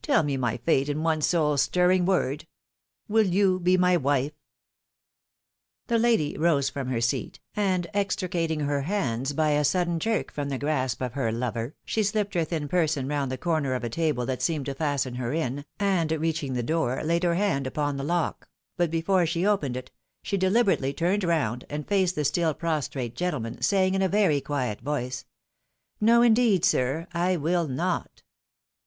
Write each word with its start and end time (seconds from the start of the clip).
Tell 0.00 0.22
me 0.22 0.38
my 0.38 0.56
fate 0.56 0.88
in 0.88 1.02
one 1.02 1.20
soul 1.20 1.58
stirring 1.58 2.06
word— 2.06 2.46
WiU 3.10 3.30
you 3.30 3.60
be 3.60 3.76
my 3.76 3.98
wife?" 3.98 4.32
The 5.88 5.98
lady 5.98 6.38
rose 6.38 6.70
from 6.70 6.88
her 6.88 7.02
seat, 7.02 7.38
and 7.54 7.86
extricating 7.92 8.60
her 8.60 8.80
hands 8.80 9.34
by 9.34 9.50
a 9.50 9.62
sudden 9.62 10.00
jerk 10.00 10.32
from 10.32 10.48
the 10.48 10.56
grasp 10.56 11.02
of 11.02 11.12
her 11.12 11.30
lover, 11.30 11.74
she 11.84 12.02
slipped 12.02 12.32
her 12.32 12.46
thin 12.46 12.66
person 12.66 13.08
round 13.08 13.30
the 13.30 13.36
corner 13.36 13.74
of 13.74 13.84
a 13.84 13.90
table 13.90 14.24
that 14.24 14.40
seemed 14.40 14.64
to 14.64 14.74
fasten 14.74 15.16
her 15.16 15.34
in, 15.34 15.66
and 15.78 16.10
reaching 16.12 16.54
the 16.54 16.62
door, 16.62 17.02
laid 17.04 17.22
her 17.22 17.34
hand 17.34 17.66
upon 17.66 17.98
the 17.98 18.04
lock; 18.04 18.48
but 18.78 18.90
before 18.90 19.26
she 19.26 19.44
opened 19.46 19.76
it, 19.76 19.90
she 20.22 20.38
deliberately 20.38 20.94
turned 20.94 21.22
round, 21.24 21.66
and 21.68 21.86
faced 21.86 22.14
the 22.14 22.24
stOl 22.24 22.54
prostrate 22.56 23.14
gentleman, 23.14 23.60
saying 23.60 23.94
in 23.94 24.00
a 24.00 24.08
very 24.08 24.40
quiet 24.40 24.80
voice," 24.80 25.26
No, 26.00 26.22
indeed, 26.22 26.64
sir, 26.64 27.06
I 27.12 27.36
wiU 27.36 27.68
not." 27.68 28.22